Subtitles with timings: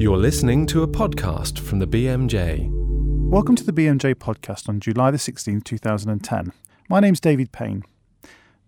[0.00, 2.68] You're listening to a podcast from the BMJ.
[2.70, 6.52] Welcome to the BMJ podcast on July the 16th, 2010.
[6.88, 7.82] My name's David Payne.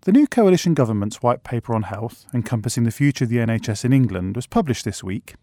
[0.01, 3.93] The new coalition government's white paper on health, encompassing the future of the NHS in
[3.93, 5.35] England, was published this week.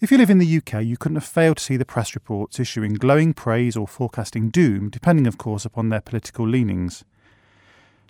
[0.00, 2.58] If you live in the UK, you couldn't have failed to see the press reports
[2.58, 7.04] issuing glowing praise or forecasting doom, depending, of course, upon their political leanings.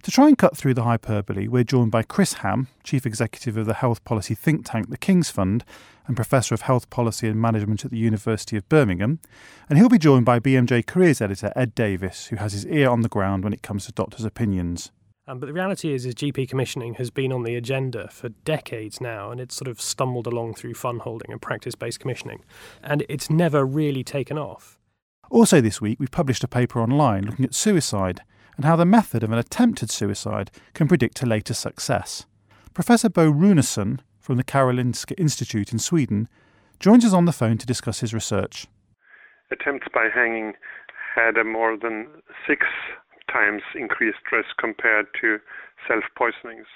[0.04, 3.66] To try and cut through the hyperbole, we're joined by Chris Ham, Chief Executive of
[3.66, 5.62] the health policy think tank the King's Fund
[6.06, 9.20] and Professor of Health Policy and Management at the University of Birmingham.
[9.68, 13.02] And he'll be joined by BMJ Careers Editor Ed Davies, who has his ear on
[13.02, 14.90] the ground when it comes to doctors' opinions.
[15.28, 19.02] Um, but the reality is, is GP commissioning has been on the agenda for decades
[19.02, 22.42] now, and it's sort of stumbled along through fund holding and practice-based commissioning,
[22.82, 24.78] and it's never really taken off.
[25.30, 28.22] Also, this week we've published a paper online looking at suicide
[28.60, 32.26] and how the method of an attempted suicide can predict a later success.
[32.74, 36.28] Professor Bo Runeson from the Karolinska Institute in Sweden
[36.78, 38.66] joins us on the phone to discuss his research.
[39.50, 40.52] Attempts by hanging
[41.14, 42.06] had a more than
[42.46, 42.66] six
[43.32, 45.38] times increased risk compared to
[45.88, 46.66] self poisonings.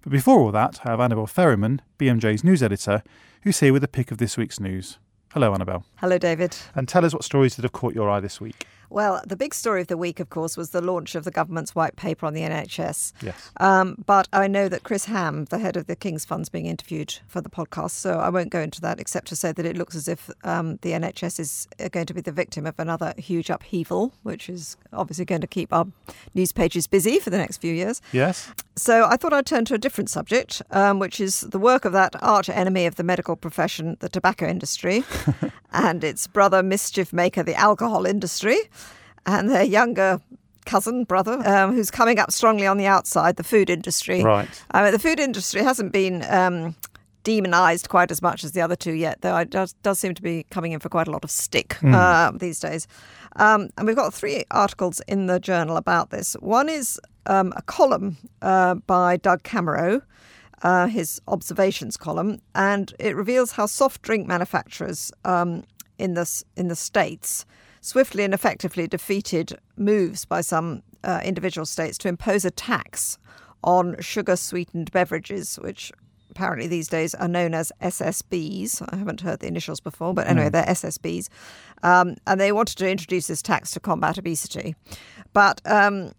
[0.00, 3.02] But before all that, I have Annabel Ferriman, BMJ's news editor,
[3.42, 5.00] who's here with a pick of this week's news.
[5.32, 5.84] Hello, Annabel.
[5.96, 6.54] Hello, David.
[6.76, 8.66] And tell us what stories that have caught your eye this week.
[8.92, 11.74] Well, the big story of the week, of course, was the launch of the government's
[11.74, 13.12] white paper on the NHS.
[13.22, 13.50] Yes.
[13.58, 16.66] Um, but I know that Chris Ham, the head of the King's Fund, is being
[16.66, 19.78] interviewed for the podcast, so I won't go into that except to say that it
[19.78, 23.48] looks as if um, the NHS is going to be the victim of another huge
[23.48, 25.86] upheaval, which is obviously going to keep our
[26.34, 28.02] news pages busy for the next few years.
[28.12, 28.50] Yes.
[28.76, 31.92] So I thought I'd turn to a different subject, um, which is the work of
[31.92, 35.04] that arch enemy of the medical profession, the tobacco industry,
[35.72, 38.58] and its brother mischief maker, the alcohol industry,
[39.26, 40.20] and their younger
[40.64, 44.22] cousin, brother, um, who's coming up strongly on the outside, the food industry.
[44.22, 44.48] Right.
[44.70, 46.76] I mean, the food industry hasn't been um,
[47.24, 50.22] demonized quite as much as the other two yet, though it does, does seem to
[50.22, 51.94] be coming in for quite a lot of stick Mm.
[51.94, 52.86] uh, these days.
[53.36, 56.34] Um, and we've got three articles in the journal about this.
[56.40, 60.02] One is um, a column uh, by Doug Kamerow,
[60.62, 65.64] uh, his observations column, and it reveals how soft drink manufacturers um,
[65.98, 67.44] in the in the states
[67.82, 73.18] swiftly and effectively defeated moves by some uh, individual states to impose a tax
[73.62, 75.92] on sugar sweetened beverages, which
[76.30, 78.82] apparently these days are known as SSBs.
[78.90, 81.28] I haven't heard the initials before, but anyway, they're SSBs.
[81.82, 84.74] Um, and they wanted to introduce this tax to combat obesity.
[85.32, 86.12] But um,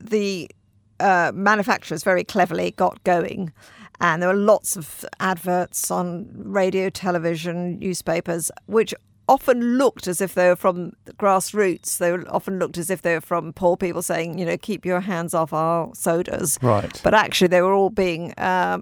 [0.00, 0.50] the
[0.98, 3.52] uh, manufacturers very cleverly got going.
[4.00, 8.94] And there were lots of adverts on radio, television, newspapers, which
[9.30, 11.98] often looked as if they were from the grassroots.
[11.98, 14.84] They were often looked as if they were from poor people saying, you know, keep
[14.84, 16.58] your hands off our sodas.
[16.62, 17.00] Right.
[17.04, 18.78] But actually, they were all being uh,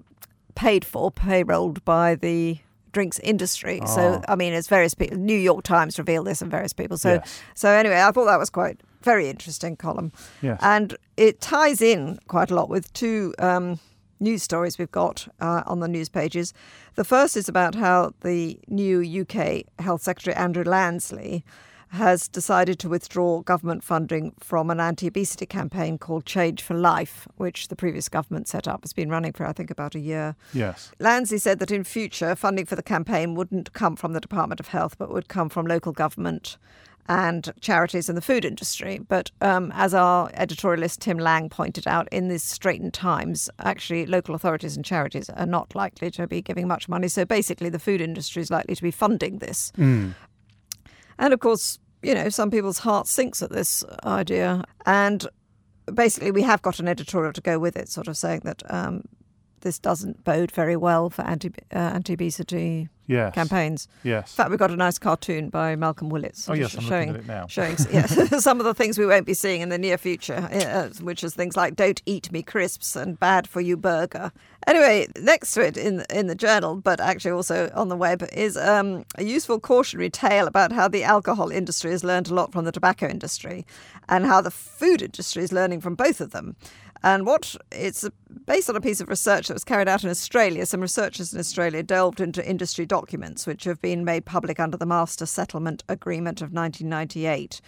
[0.54, 2.58] paid for, payrolled by the
[2.92, 3.80] drinks industry.
[3.86, 4.32] So, Ah.
[4.32, 5.18] I mean, it's various people.
[5.18, 6.96] New York Times revealed this and various people.
[6.96, 7.40] So, Yes.
[7.54, 10.10] so anyway, I thought that was quite very interesting column.
[10.42, 10.58] Yes.
[10.62, 13.78] And it ties in quite a lot with two um,
[14.20, 16.52] news stories we've got uh, on the news pages.
[16.94, 21.42] The first is about how the new UK Health Secretary, Andrew Lansley,
[21.90, 27.76] has decided to withdraw government funding from an anti obesity campaign called Change4Life, which the
[27.76, 28.80] previous government set up.
[28.82, 30.36] It's been running for, I think, about a year.
[30.52, 30.92] Yes.
[31.00, 34.68] Lansley said that in future, funding for the campaign wouldn't come from the Department of
[34.68, 36.58] Health, but would come from local government
[37.08, 38.98] and charities in the food industry.
[38.98, 44.34] But um, as our editorialist Tim Lang pointed out, in these straitened times, actually local
[44.34, 47.08] authorities and charities are not likely to be giving much money.
[47.08, 49.72] So basically, the food industry is likely to be funding this.
[49.78, 50.14] Mm.
[51.18, 54.64] And of course, you know, some people's heart sinks at this idea.
[54.86, 55.26] And
[55.92, 59.02] basically, we have got an editorial to go with it, sort of saying that um,
[59.60, 63.32] this doesn't bode very well for anti uh, anti obesity Yes.
[63.34, 63.88] campaigns.
[64.04, 67.14] In fact, we've got a nice cartoon by Malcolm Willett Oh, yes, I'm showing looking
[67.14, 67.46] at it now.
[67.46, 68.04] showing yeah,
[68.38, 71.34] some of the things we won't be seeing in the near future, uh, which is
[71.34, 74.30] things like "Don't eat me crisps" and "Bad for you burger."
[74.66, 78.58] Anyway, next to it in in the journal, but actually also on the web, is
[78.58, 82.66] um, a useful cautionary tale about how the alcohol industry has learned a lot from
[82.66, 83.64] the tobacco industry,
[84.10, 86.56] and how the food industry is learning from both of them.
[87.02, 88.08] And what it's
[88.46, 90.66] based on a piece of research that was carried out in Australia.
[90.66, 94.86] Some researchers in Australia delved into industry documents which have been made public under the
[94.86, 97.60] Master Settlement Agreement of 1998,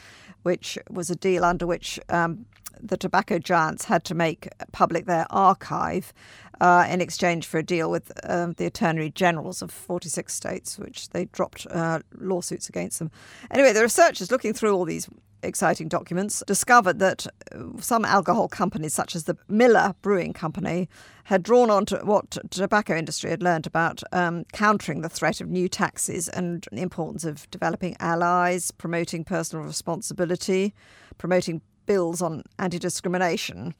[0.42, 2.46] which was a deal under which um,
[2.82, 6.12] the tobacco giants had to make public their archive
[6.60, 11.08] uh, in exchange for a deal with um, the attorney generals of 46 states, which
[11.10, 13.10] they dropped uh, lawsuits against them.
[13.50, 15.08] Anyway, the researchers looking through all these
[15.42, 20.88] exciting documents, discovered that uh, some alcohol companies, such as the Miller Brewing Company,
[21.24, 25.48] had drawn on to what tobacco industry had learned about um, countering the threat of
[25.48, 30.74] new taxes and the importance of developing allies, promoting personal responsibility,
[31.18, 33.74] promoting bills on anti discrimination.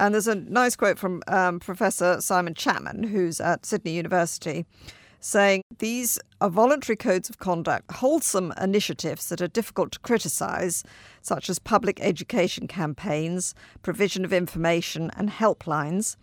[0.00, 4.66] And there's a nice quote from um, Professor Simon Chapman, who's at Sydney University,
[5.24, 10.84] saying these are voluntary codes of conduct, wholesome initiatives that are difficult to criticise,
[11.22, 16.16] such as public education campaigns, provision of information, and helplines,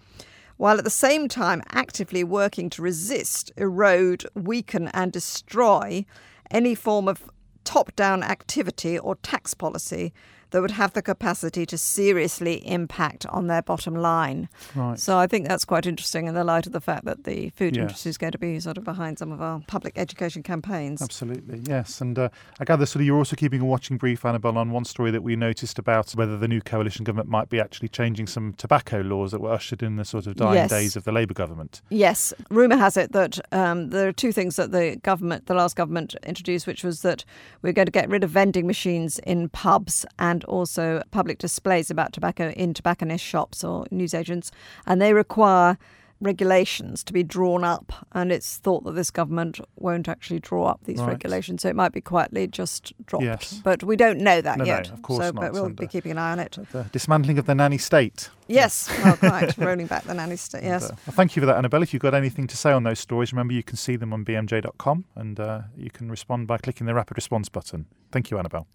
[0.57, 6.06] while at the same time actively working to resist, erode, weaken, and destroy
[6.51, 7.24] any form of
[7.63, 10.13] top down activity or tax policy
[10.51, 14.48] that would have the capacity to seriously impact on their bottom line.
[14.75, 15.00] Right.
[15.00, 17.75] So I think that's quite interesting in the light of the fact that the food
[17.75, 17.81] yes.
[17.81, 21.01] industry is going to be sort of behind some of our public education campaigns.
[21.01, 22.01] Absolutely, yes.
[22.01, 24.86] And uh, I gather sort of you're also keeping a watching brief, Annabel, on one
[24.86, 28.53] story that we noticed about whether the new coalition government might be actually changing some
[28.53, 30.69] tobacco laws that were ushered in the sort of dying yes.
[30.69, 31.81] days of the Labour government.
[31.89, 32.33] Yes.
[32.50, 36.15] Rumour has it that um, there are two things that the government, the last government,
[36.24, 37.24] introduced, which was that
[37.62, 41.89] we're going to get rid of vending machines in pubs and and also public displays
[41.89, 44.51] about tobacco in tobacconist shops or newsagents,
[44.85, 45.77] and they require
[46.19, 50.79] regulations to be drawn up, and it's thought that this government won't actually draw up
[50.83, 51.07] these right.
[51.09, 53.25] regulations, so it might be quietly just dropped.
[53.25, 53.59] Yes.
[53.63, 54.89] But we don't know that no, yet.
[54.89, 55.41] No, of course so, not.
[55.41, 56.59] But we'll be keeping an eye on it.
[56.71, 58.29] The dismantling of the nanny state.
[58.47, 59.57] Yes, well, quite.
[59.57, 60.83] Rolling back the nanny state, yes.
[60.83, 61.81] And, uh, well, thank you for that, Annabel.
[61.81, 64.23] If you've got anything to say on those stories, remember you can see them on
[64.23, 67.88] bmj.com and uh, you can respond by clicking the rapid response button.
[68.11, 68.67] Thank you, Annabel.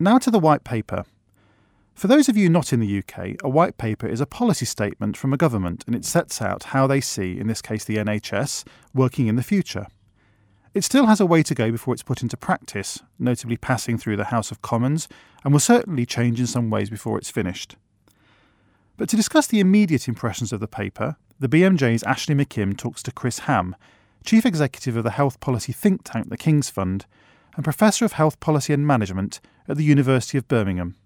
[0.00, 1.04] Now to the white paper.
[1.94, 5.16] For those of you not in the UK, a white paper is a policy statement
[5.16, 8.64] from a government and it sets out how they see, in this case the NHS,
[8.94, 9.88] working in the future.
[10.72, 14.16] It still has a way to go before it's put into practice, notably passing through
[14.16, 15.08] the House of Commons,
[15.42, 17.74] and will certainly change in some ways before it's finished.
[18.96, 23.10] But to discuss the immediate impressions of the paper, the BMJ's Ashley McKimm talks to
[23.10, 23.74] Chris Ham,
[24.24, 27.06] Chief Executive of the health policy think tank the King's Fund,
[27.56, 30.96] and Professor of Health Policy and Management at the University of Birmingham.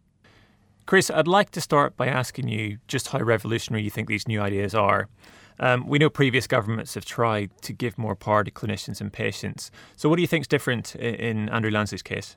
[0.86, 4.40] Chris, I'd like to start by asking you just how revolutionary you think these new
[4.40, 5.08] ideas are.
[5.60, 9.70] Um, we know previous governments have tried to give more power to clinicians and patients.
[9.96, 12.36] So, what do you think is different in Andrew Lansley's case?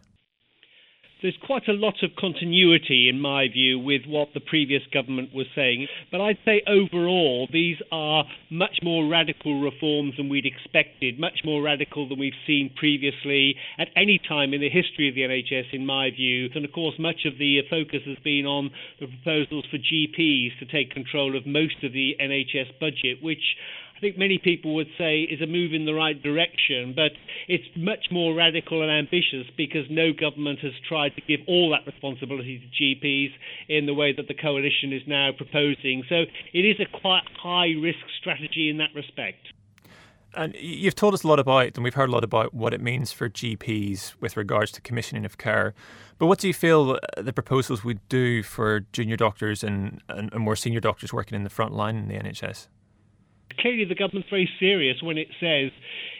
[1.25, 5.47] There's quite a lot of continuity, in my view, with what the previous government was
[5.55, 5.87] saying.
[6.11, 11.63] But I'd say overall, these are much more radical reforms than we'd expected, much more
[11.63, 15.83] radical than we've seen previously at any time in the history of the NHS, in
[15.83, 16.47] my view.
[16.53, 18.69] And of course, much of the focus has been on
[18.99, 23.41] the proposals for GPs to take control of most of the NHS budget, which
[23.95, 27.11] I think many people would say is a move in the right direction, but
[27.47, 31.89] it's much more radical and ambitious because no government has tried to give all that
[31.89, 33.31] responsibility to GPs
[33.69, 36.03] in the way that the coalition is now proposing.
[36.09, 39.47] So it is a quite high risk strategy in that respect.
[40.33, 42.81] And you've told us a lot about, and we've heard a lot about what it
[42.81, 45.73] means for GPs with regards to commissioning of care.
[46.17, 50.33] But what do you feel uh, the proposals would do for junior doctors and, and,
[50.33, 52.67] and more senior doctors working in the front line in the NHS?
[53.59, 55.71] Clearly the government's very serious when it says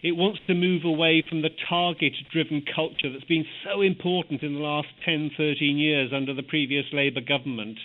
[0.04, 4.54] it wants to move away from the target driven culture that's been so important in
[4.54, 7.78] the last 10, 13 years under the previous Labour government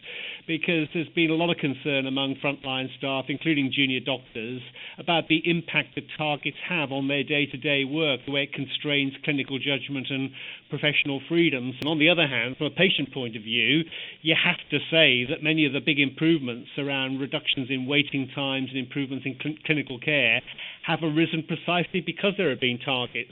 [0.46, 4.60] because there's been a lot of concern among frontline staff, including junior doctors,
[4.98, 8.52] about the impact that targets have on their day to day work, the way it
[8.52, 10.30] constrains clinical judgment and
[10.68, 11.74] professional freedoms.
[11.80, 13.82] And on the other hand, from a patient point of view,
[14.22, 18.68] you have to say that many of the big improvements around reductions in waiting times
[18.70, 20.40] and improvements in cl- clinical care
[20.86, 23.30] have arisen precisely because there have been targets.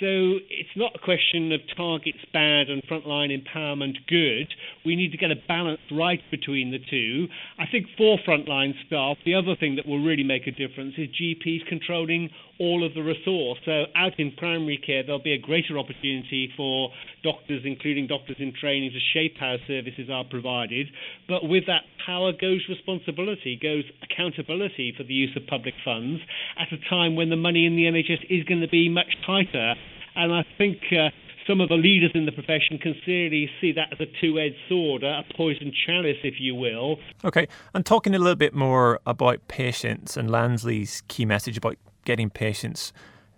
[0.00, 4.52] So it's not a question of targets bad and frontline empowerment good.
[4.84, 7.28] We need to get a balance right between the two.
[7.58, 11.08] I think for frontline staff, the other thing that will really make a difference is
[11.08, 13.58] GPs controlling all of the resource.
[13.64, 16.90] So out in primary care, there'll be a greater opportunity for
[17.22, 20.88] doctors, including doctors in training, to shape how services are provided.
[21.28, 26.22] But with that power goes responsibility, goes accountability for the use of public funds
[26.58, 29.74] at a time when the money in the NHS is going to be much tighter.
[30.16, 30.78] And I think.
[30.90, 31.10] Uh,
[31.46, 34.56] some of the leaders in the profession can clearly see that as a two edged
[34.68, 36.98] sword, a poisoned chalice, if you will.
[37.24, 42.28] Okay, and talking a little bit more about patients and Lansley's key message about getting
[42.28, 42.92] patients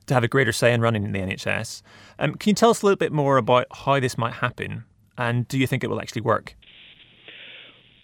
[0.06, 1.82] to have a greater say in running in the NHS.
[2.18, 4.82] Um, can you tell us a little bit more about how this might happen,
[5.16, 6.56] and do you think it will actually work?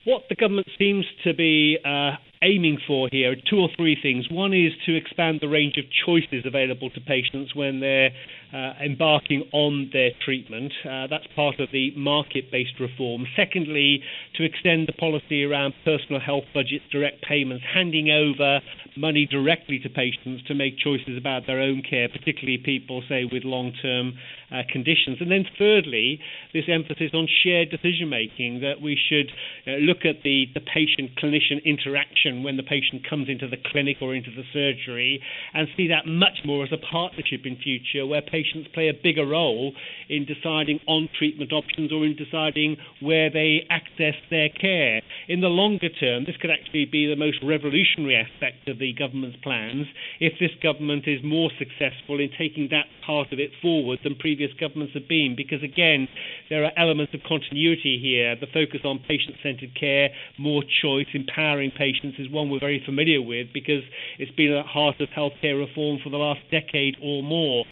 [0.07, 4.27] What the government seems to be uh, aiming for here are two or three things.
[4.31, 8.11] One is to expand the range of choices available to patients when they're
[8.55, 10.73] uh, embarking on their treatment.
[10.85, 13.27] Uh, that's part of the market based reform.
[13.35, 14.01] Secondly,
[14.37, 18.61] to extend the policy around personal health budgets, direct payments, handing over
[18.97, 23.45] money directly to patients to make choices about their own care, particularly people, say, with
[23.45, 24.15] long term
[24.51, 25.19] uh, conditions.
[25.21, 26.21] And then, thirdly,
[26.53, 29.31] this emphasis on shared decision making that we should
[29.67, 33.99] uh, look at the, the patient clinician interaction when the patient comes into the clinic
[34.01, 35.23] or into the surgery
[35.55, 39.27] and see that much more as a partnership in future where patients play a bigger
[39.27, 39.73] role
[40.09, 45.03] in deciding on treatment options or in deciding where they access their care.
[45.29, 49.39] In the longer term, this could actually be the most revolutionary aspect of the government's
[49.43, 49.87] plans
[50.21, 54.53] if this government is more successful in taking that part of it forward than previous
[54.55, 55.35] governments have been.
[55.37, 56.09] Because again,
[56.49, 58.37] there are elements of continuity here.
[58.37, 63.23] The focus on patient centered care, more choice, empowering patients is one we're very familiar
[63.23, 63.83] with because
[64.19, 67.65] it's been at the heart of healthcare reform for the last decade or more.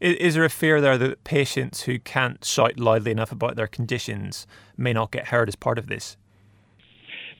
[0.00, 4.46] Is, there a fear there that patients who can't shout loudly enough about their conditions
[4.74, 6.16] may not get heard as part of this?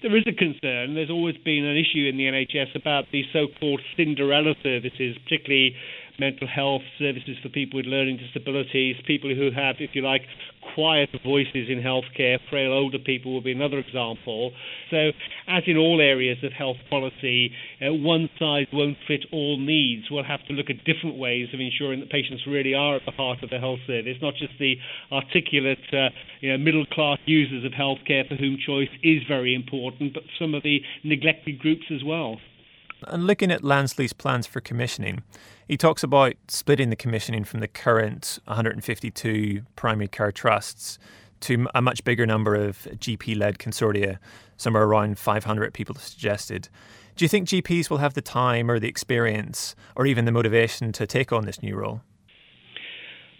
[0.03, 0.95] There is a concern.
[0.95, 5.77] There's always been an issue in the NHS about the so called Cinderella services, particularly
[6.21, 10.23] mental health services for people with learning disabilities, people who have, if you like,
[10.75, 12.39] quieter voices in healthcare.
[12.51, 14.53] Frail older people will be another example.
[14.91, 15.11] So,
[15.49, 20.11] as in all areas of health policy, uh, one size won't fit all needs.
[20.11, 23.13] We'll have to look at different ways of ensuring that patients really are at the
[23.13, 24.77] heart of the health service, not just the
[25.11, 26.11] articulate, uh,
[26.41, 30.55] you know, middle class users of healthcare for whom choice is very important, but some
[30.55, 32.37] of the neglected groups as well.
[33.09, 35.23] And looking at Lansley's plans for commissioning,
[35.67, 40.99] he talks about splitting the commissioning from the current 152 primary care trusts
[41.41, 44.19] to a much bigger number of GP led consortia,
[44.57, 46.69] somewhere around 500 people suggested.
[47.17, 50.93] Do you think GPs will have the time or the experience or even the motivation
[50.93, 52.03] to take on this new role?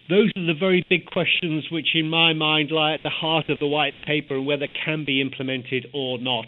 [0.09, 3.59] Those are the very big questions which, in my mind, lie at the heart of
[3.59, 6.47] the white paper and whether can be implemented or not.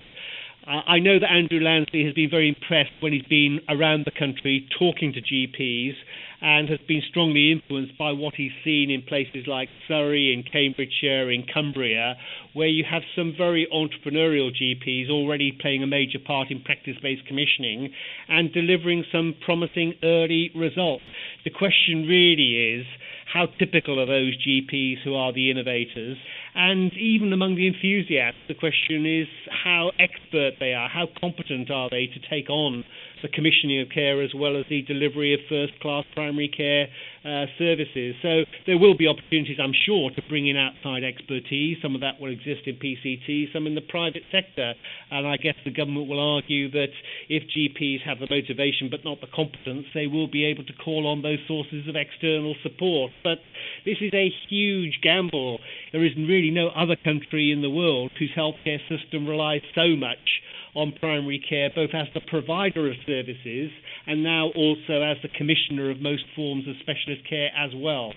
[0.65, 4.65] I know that Andrew Lansley has been very impressed when he's been around the country
[4.79, 5.95] talking to GPs
[6.41, 11.29] and has been strongly influenced by what he's seen in places like Surrey, in Cambridgeshire,
[11.29, 12.15] in Cumbria,
[12.53, 17.25] where you have some very entrepreneurial GPs already playing a major part in practice based
[17.27, 17.91] commissioning
[18.29, 21.03] and delivering some promising early results.
[21.43, 22.85] The question really is
[23.33, 26.17] how typical are those GPs who are the innovators?
[26.55, 31.89] And even among the enthusiasts, the question is how expert they are, how competent are
[31.89, 32.85] they to take on
[33.23, 36.87] the commissioning of care as well as the delivery of first class primary care
[37.23, 38.15] uh, services.
[38.21, 41.77] So there will be opportunities, I'm sure, to bring in outside expertise.
[41.81, 44.73] Some of that will exist in PCT, some in the private sector.
[45.09, 46.91] And I guess the government will argue that
[47.29, 51.07] if GPs have the motivation but not the competence, they will be able to call
[51.07, 53.11] on those sources of external support.
[53.23, 53.39] But
[53.85, 55.59] this is a huge gamble.
[55.93, 60.43] There is really no other country in the world whose healthcare system relies so much
[60.75, 63.71] on primary care, both as the provider of services
[64.07, 68.13] and now also as the commissioner of most forms of specialist care as well.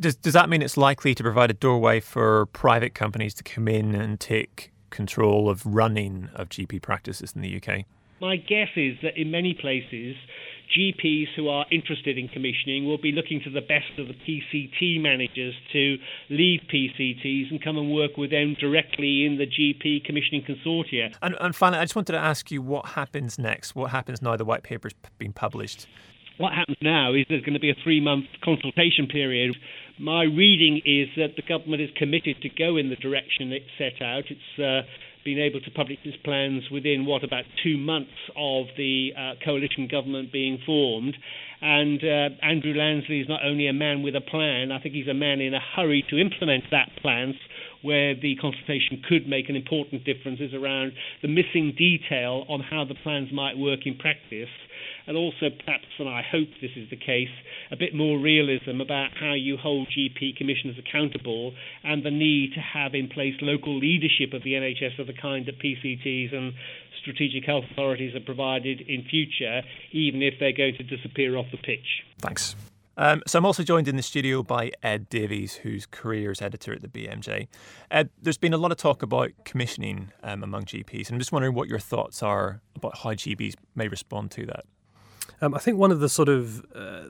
[0.00, 3.68] Does, does that mean it's likely to provide a doorway for private companies to come
[3.68, 7.84] in and take control of running of GP practices in the UK?
[8.20, 10.16] My guess is that in many places,
[10.76, 15.00] GPs who are interested in commissioning will be looking to the best of the PCT
[15.00, 15.96] managers to
[16.30, 21.14] leave PCTs and come and work with them directly in the GP commissioning consortia.
[21.22, 23.74] And, and finally, I just wanted to ask you what happens next?
[23.74, 25.86] What happens now the white paper's been published?
[26.38, 29.56] What happens now is there's going to be a three month consultation period.
[29.98, 34.02] My reading is that the government is committed to go in the direction it set
[34.02, 34.24] out.
[34.30, 34.88] It's uh,
[35.24, 39.88] been able to publish its plans within what about two months of the uh, coalition
[39.90, 41.16] government being formed.
[41.60, 45.08] And uh, Andrew Lansley is not only a man with a plan, I think he's
[45.08, 47.34] a man in a hurry to implement that plan.
[47.82, 52.84] Where the consultation could make an important difference is around the missing detail on how
[52.84, 54.48] the plans might work in practice
[55.06, 57.32] and also perhaps, and I hope this is the case,
[57.70, 61.54] a bit more realism about how you hold GP commissioners accountable
[61.84, 65.46] and the need to have in place local leadership of the NHS of the kind
[65.46, 66.52] that PCTs and
[67.00, 71.58] strategic health authorities are provided in future, even if they're going to disappear off the
[71.58, 72.04] pitch.
[72.20, 72.54] Thanks.
[72.96, 76.82] Um, so I'm also joined in the studio by Ed Davies, who's careers editor at
[76.82, 77.48] the BMJ.
[77.90, 81.32] Ed, there's been a lot of talk about commissioning um, among GPs, and I'm just
[81.32, 84.64] wondering what your thoughts are about how GPs may respond to that.
[85.42, 87.08] Um, I think one of the sort of, uh,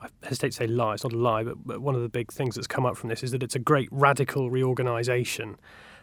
[0.00, 2.30] I hesitate to say lie, it's not a lie, but, but, one of the big
[2.30, 5.56] things that's come up from this is that it's a great radical reorganisation.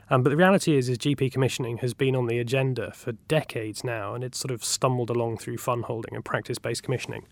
[0.09, 3.83] Um, but the reality is, is GP commissioning has been on the agenda for decades
[3.83, 7.27] now, and it's sort of stumbled along through fund holding and practice-based commissioning,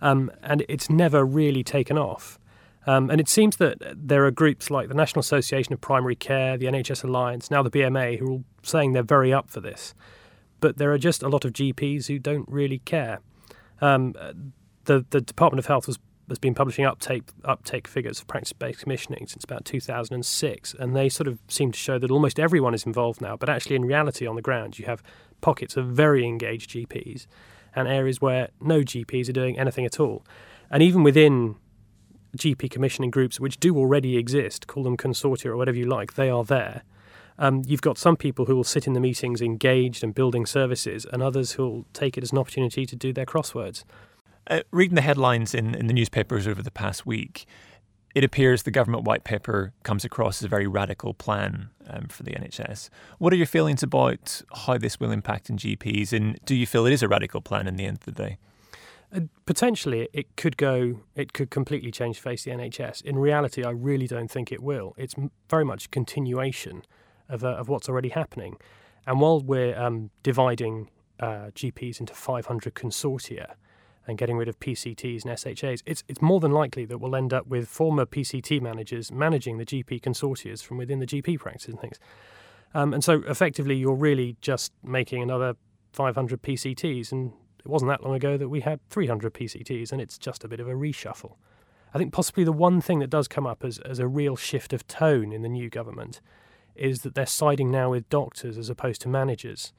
[0.00, 2.38] um, and it's never really taken off.
[2.86, 6.56] Um, and it seems that there are groups like the National Association of Primary Care,
[6.56, 9.94] the NHS Alliance, now the BMA, who are all saying they're very up for this.
[10.60, 13.18] But there are just a lot of GPs who don't really care.
[13.80, 14.14] Um,
[14.84, 19.44] the the Department of Health has been publishing uptake uptake figures of practice-based commissioning since
[19.44, 23.36] about 2006, and they sort of seem to show that almost everyone is involved now.
[23.36, 25.02] But actually, in reality, on the ground, you have
[25.40, 27.26] pockets of very engaged GPs
[27.74, 30.24] and areas where no GPs are doing anything at all.
[30.70, 31.56] And even within
[32.36, 36.30] GP commissioning groups, which do already exist, call them consortia or whatever you like, they
[36.30, 36.82] are there.
[37.38, 41.06] Um, you've got some people who will sit in the meetings engaged and building services,
[41.10, 43.84] and others who will take it as an opportunity to do their crosswords.
[44.46, 47.46] Uh, reading the headlines in, in the newspapers over the past week,
[48.14, 52.24] it appears the government white paper comes across as a very radical plan um, for
[52.24, 52.90] the NHS.
[53.18, 56.86] What are your feelings about how this will impact in GPs, and do you feel
[56.86, 58.38] it is a radical plan in the end of the day?
[59.14, 61.00] Uh, potentially, it could go.
[61.16, 63.02] It could completely change face the NHS.
[63.02, 64.94] In reality, I really don't think it will.
[64.96, 65.14] It's
[65.48, 66.82] very much continuation
[67.30, 68.56] of, uh, of what's already happening.
[69.06, 73.54] And while we're um, dividing uh, GPs into 500 consortia,
[74.06, 77.32] and getting rid of PCTs and SHAs, it's it's more than likely that we'll end
[77.32, 81.80] up with former PCT managers managing the GP consortia from within the GP practice and
[81.80, 81.98] things.
[82.74, 85.54] Um, and so effectively, you're really just making another
[85.92, 90.18] 500 PCTs, and it wasn't that long ago that we had 300 PCTs, and it's
[90.18, 91.34] just a bit of a reshuffle.
[91.92, 94.72] I think possibly the one thing that does come up as, as a real shift
[94.72, 96.20] of tone in the new government
[96.74, 99.72] is that they're siding now with doctors as opposed to managers.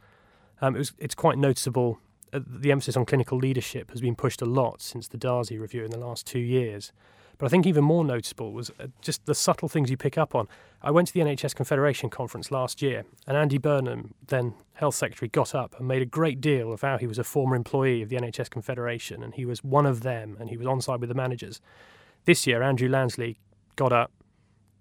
[0.62, 2.00] Um, it was, it's quite noticeable
[2.34, 5.84] uh, the emphasis on clinical leadership has been pushed a lot since the Darzi review
[5.84, 6.92] in the last two years.
[7.38, 10.36] But I think even more noticeable was uh, just the subtle things you pick up
[10.36, 10.48] on.
[10.82, 15.28] I went to the NHS Confederation conference last year, and Andy Burnham, then Health Secretary,
[15.28, 18.10] got up and made a great deal of how he was a former employee of
[18.10, 21.10] the NHS Confederation and he was one of them and he was on side with
[21.10, 21.60] the managers.
[22.26, 23.38] This year, Andrew Lansley
[23.76, 24.12] got up,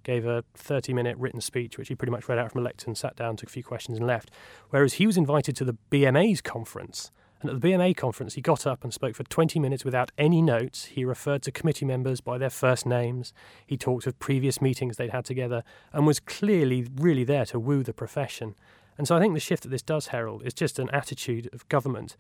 [0.03, 2.95] gave a 30 minute written speech, which he pretty much read out from a lectern,
[2.95, 4.31] sat down, took a few questions, and left.
[4.71, 8.67] Whereas he was invited to the BMA's conference and at the BMA conference, he got
[8.67, 10.87] up and spoke for 20 minutes without any notes.
[10.87, 13.33] He referred to committee members by their first names.
[13.67, 17.83] He talked of previous meetings they'd had together and was clearly really there to woo
[17.83, 18.55] the profession.
[18.99, 21.67] And so I think the shift that this does herald is just an attitude of
[21.69, 22.15] government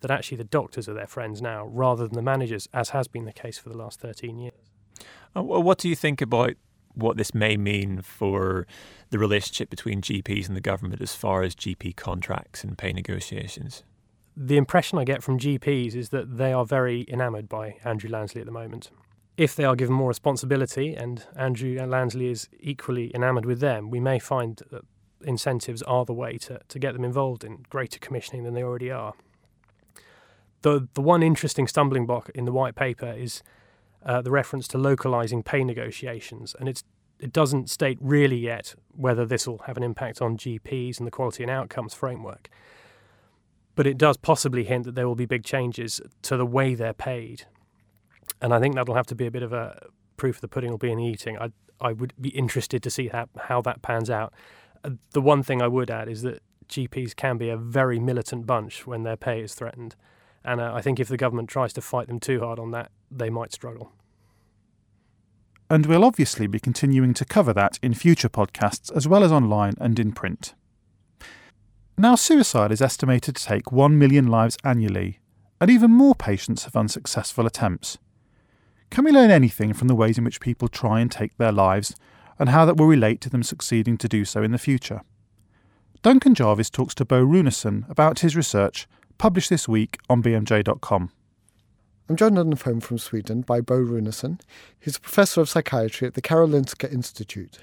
[0.00, 3.24] that actually the doctors are their friends now rather than the managers, as has been
[3.24, 4.70] the case for the last 13 years.
[5.34, 6.52] Uh, what do you think about
[6.96, 8.66] what this may mean for
[9.10, 13.82] the relationship between GPs and the government as far as GP contracts and pay negotiations?
[14.36, 18.40] the impression I get from GPs is that they are very enamoured by Andrew Lansley
[18.40, 18.90] at the moment.
[19.36, 24.00] If they are given more responsibility and Andrew Lansley is equally enamoured with them, we
[24.00, 24.82] may find that
[25.22, 28.90] incentives are the way to, to get them involved in greater commissioning than they already
[28.90, 29.14] are.
[30.62, 33.42] The, the one interesting stumbling block in the white paper is
[34.06, 36.82] uh, the reference to localising pay negotiations, and it's
[37.18, 41.10] it doesn't state really yet whether this will have an impact on GPs and the
[41.10, 42.50] quality and outcomes framework
[43.76, 46.94] but it does possibly hint that there will be big changes to the way they're
[46.94, 47.44] paid.
[48.40, 50.70] And I think that'll have to be a bit of a proof of the pudding
[50.70, 51.38] will be in the eating.
[51.38, 54.32] I I would be interested to see how, how that pans out.
[54.82, 58.46] Uh, the one thing I would add is that GPs can be a very militant
[58.46, 59.94] bunch when their pay is threatened.
[60.42, 62.90] And uh, I think if the government tries to fight them too hard on that,
[63.10, 63.92] they might struggle.
[65.68, 69.74] And we'll obviously be continuing to cover that in future podcasts as well as online
[69.80, 70.54] and in print.
[71.98, 75.18] Now, suicide is estimated to take 1 million lives annually,
[75.60, 77.98] and even more patients have unsuccessful attempts.
[78.90, 81.96] Can we learn anything from the ways in which people try and take their lives,
[82.38, 85.00] and how that will relate to them succeeding to do so in the future?
[86.02, 88.86] Duncan Jarvis talks to Bo Runeson about his research,
[89.18, 91.10] published this week on BMJ.com.
[92.08, 94.40] I'm joined on the phone from Sweden by Bo Runeson.
[94.78, 97.58] He's a professor of psychiatry at the Karolinska Institute.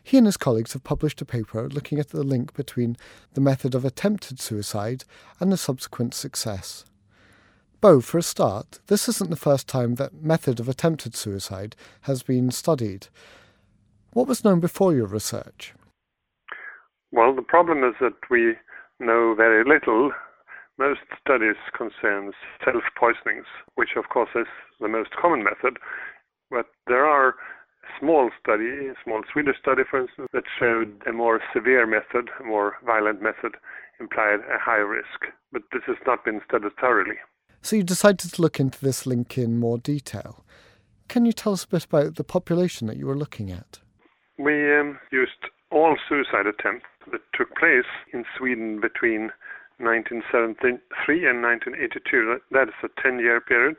[0.00, 2.96] He and his colleagues have published a paper looking at the link between
[3.32, 5.04] the method of attempted suicide
[5.40, 6.84] and the subsequent success.
[7.80, 12.22] Bo, for a start, this isn't the first time that method of attempted suicide has
[12.22, 13.08] been studied.
[14.12, 15.74] What was known before your research?
[17.10, 18.54] Well, the problem is that we
[19.00, 20.12] know very little.
[20.78, 22.32] Most studies concern
[22.64, 24.46] self-poisonings, which of course is
[24.80, 25.78] the most common method,
[26.50, 27.34] but there are
[28.00, 32.44] small study, a small Swedish study, for instance, that showed a more severe method, a
[32.44, 33.56] more violent method,
[34.00, 35.32] implied a higher risk.
[35.52, 37.16] But this has not been studied thoroughly.
[37.62, 40.44] So you decided to look into this link in more detail.
[41.08, 43.78] Can you tell us a bit about the population that you were looking at?
[44.38, 45.30] We um, used
[45.70, 49.30] all suicide attempts that took place in Sweden between
[49.78, 52.40] 1973 and 1982.
[52.50, 53.76] That is a 10 year period.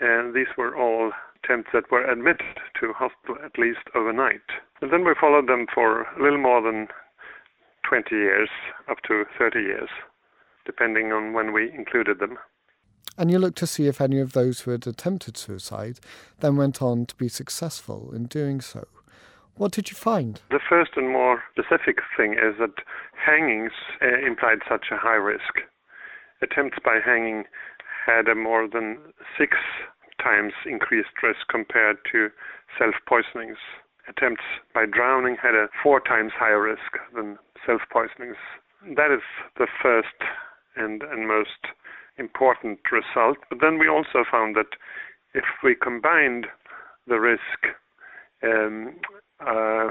[0.00, 4.42] And these were all attempts that were admitted to hospital at least overnight.
[4.80, 6.88] And then we followed them for a little more than
[7.88, 8.48] 20 years,
[8.90, 9.88] up to 30 years,
[10.64, 12.38] depending on when we included them.
[13.18, 16.00] And you looked to see if any of those who had attempted suicide
[16.40, 18.86] then went on to be successful in doing so.
[19.56, 20.40] What did you find?
[20.50, 22.82] The first and more specific thing is that
[23.14, 25.60] hangings uh, implied such a high risk.
[26.40, 27.44] Attempts by hanging
[28.06, 28.98] had a more than
[29.38, 29.56] six
[30.22, 32.28] times increased risk compared to
[32.78, 33.58] self poisonings.
[34.08, 34.42] Attempts
[34.74, 38.36] by drowning had a four times higher risk than self poisonings.
[38.96, 39.22] That is
[39.58, 40.16] the first
[40.76, 41.70] and, and most
[42.18, 43.38] important result.
[43.48, 44.74] But then we also found that
[45.34, 46.46] if we combined
[47.06, 47.76] the risk
[48.42, 48.96] um,
[49.46, 49.90] uh,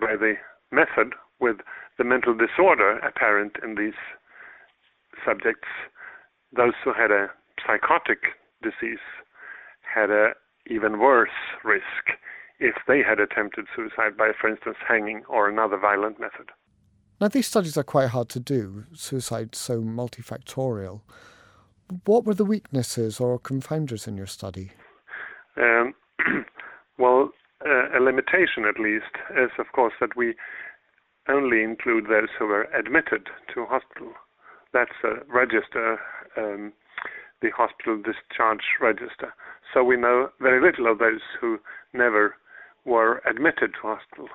[0.00, 0.34] by the
[0.72, 1.56] method with
[1.98, 3.98] the mental disorder apparent in these
[5.24, 5.68] subjects,
[6.54, 7.28] those who had a
[7.66, 8.18] psychotic
[8.62, 9.02] disease
[9.82, 10.32] had a
[10.68, 11.30] even worse
[11.64, 12.18] risk
[12.58, 16.50] if they had attempted suicide by, for instance, hanging or another violent method.
[17.20, 21.02] Now, these studies are quite hard to do, suicide so multifactorial.
[22.04, 24.72] What were the weaknesses or confounders in your study?
[25.56, 25.94] Um,
[26.98, 27.30] well,
[27.66, 30.34] a limitation at least is, of course, that we
[31.28, 34.12] only include those who were admitted to hospital.
[34.72, 35.98] That's a register,
[36.36, 36.72] um,
[37.42, 39.34] the hospital discharge register.
[39.72, 41.58] So we know very little of those who
[41.92, 42.36] never
[42.84, 44.28] were admitted to hospital.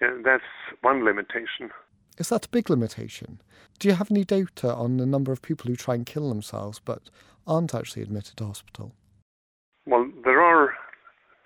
[0.00, 0.44] That's
[0.82, 1.70] one limitation.
[2.18, 3.40] Is that a big limitation?
[3.78, 6.78] Do you have any data on the number of people who try and kill themselves
[6.78, 7.08] but
[7.46, 8.92] aren't actually admitted to hospital?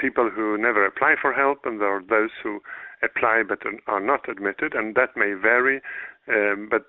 [0.05, 2.61] Well, there are people who never apply for help, and there are those who
[3.03, 5.81] apply but are not admitted, and that may vary.
[6.29, 6.83] Um, but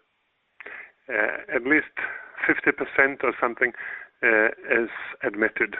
[1.09, 1.93] uh, at least
[2.47, 3.73] 50% or something
[4.23, 4.89] uh, is
[5.23, 5.75] admitted,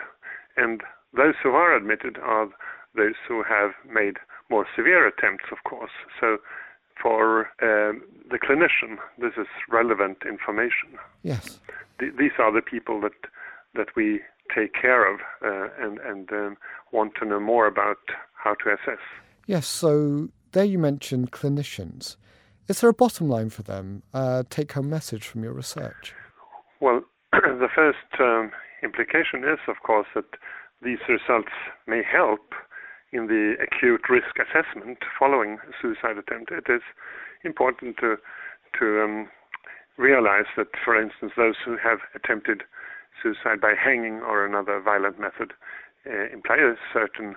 [0.56, 0.82] and
[1.16, 2.48] those who are admitted are
[2.94, 4.18] those who have made
[4.50, 5.90] more severe attempts, of course.
[6.20, 6.38] So
[7.00, 10.98] for um, the clinician, this is relevant information.
[11.22, 11.58] Yes.
[11.98, 13.12] Th- these are the people that
[13.74, 14.20] that we
[14.54, 16.56] take care of uh, and and um,
[16.92, 17.98] want to know more about
[18.34, 19.00] how to assess.
[19.46, 19.66] Yes.
[19.66, 22.16] So there you mentioned clinicians.
[22.68, 24.02] Is there a bottom line for them?
[24.12, 26.14] Uh, take home message from your research?
[26.80, 28.50] Well, the first um,
[28.82, 30.24] implication is, of course, that
[30.82, 31.52] these results
[31.86, 32.54] may help
[33.12, 36.50] in the acute risk assessment following a suicide attempt.
[36.50, 36.82] It is
[37.44, 38.16] important to
[38.78, 39.28] to um,
[39.96, 42.62] realize that, for instance, those who have attempted
[43.26, 45.52] suicide by hanging or another violent method
[46.06, 47.34] uh, imply a certain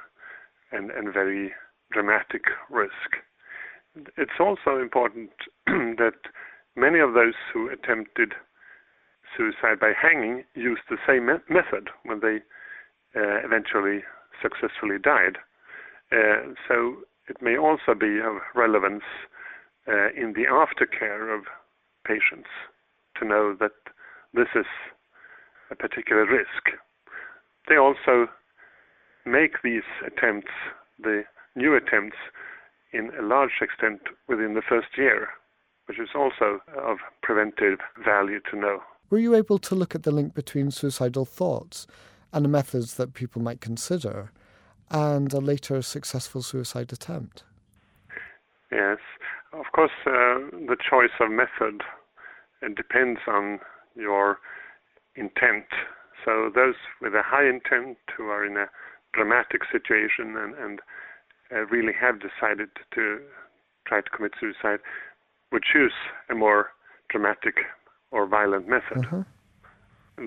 [0.72, 1.52] and, and very
[1.92, 3.18] dramatic risk.
[4.18, 5.32] It's also important
[5.66, 6.20] that
[6.76, 8.34] many of those who attempted
[9.36, 12.38] suicide by hanging used the same me- method when they
[13.20, 14.04] uh, eventually
[14.42, 15.38] successfully died.
[16.12, 16.98] Uh, so
[17.28, 19.04] it may also be of relevance
[19.88, 21.46] uh, in the aftercare of
[22.06, 22.50] patients
[23.18, 23.72] to know that
[24.34, 24.66] this is
[25.72, 26.78] a particular risk.
[27.68, 28.28] They also
[29.26, 30.52] make these attempts,
[31.00, 31.24] the
[31.56, 32.18] new attempts,
[32.92, 35.30] in a large extent within the first year,
[35.86, 38.80] which is also of preventive value to know.
[39.10, 41.88] Were you able to look at the link between suicidal thoughts
[42.32, 44.32] and the methods that people might consider
[44.92, 47.44] and a later successful suicide attempt?
[48.72, 48.98] Yes,
[49.54, 51.82] of course, uh, the choice of method
[52.62, 53.60] it depends on
[53.96, 54.40] your
[55.20, 55.66] intent.
[56.26, 58.68] So those with a high intent who are in a
[59.14, 60.80] dramatic situation and, and
[61.52, 63.20] uh, really have decided to
[63.88, 64.80] try to commit suicide
[65.52, 65.94] would choose
[66.30, 66.70] a more
[67.10, 67.56] dramatic
[68.12, 69.06] or violent method.
[69.06, 69.24] Uh-huh.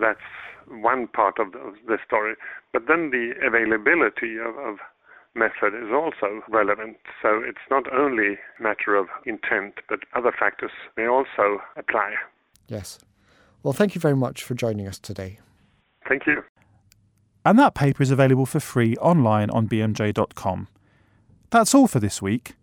[0.01, 0.21] That's
[0.69, 2.35] one part of the, of the, story.
[2.73, 4.79] But then the availability of, of
[5.35, 6.97] method is also relevant.
[7.21, 12.15] So it's not only a matter of intent, but other factors may also apply.
[12.69, 12.99] Yes.
[13.62, 15.38] Well, thank you very much for joining us today.
[16.09, 16.42] Thank you.
[17.44, 20.68] And that paper is available for free online on bmj.com.
[21.51, 22.55] That's all for this week.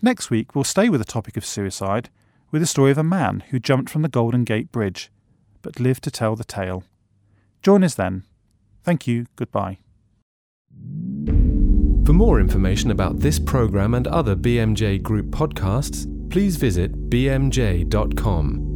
[0.00, 2.08] Next week, we'll stay with the topic of suicide
[2.50, 5.10] with the story of a man who jumped from the Golden Gate Bridge
[5.62, 6.84] but lived to tell the tale.
[7.62, 8.24] Join us then.
[8.82, 9.26] Thank you.
[9.36, 9.78] Goodbye.
[12.04, 18.71] For more information about this programme and other BMJ Group podcasts, please visit bmj.com.